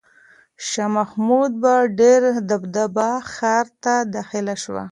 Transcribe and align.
شاه 0.69 0.91
محمود 0.95 1.51
په 1.63 1.73
ډېره 1.99 2.31
دبدبه 2.49 3.09
ښار 3.33 3.65
ته 3.83 3.93
داخل 4.15 4.47
شو. 4.63 4.77